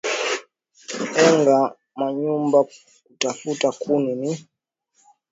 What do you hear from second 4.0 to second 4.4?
ni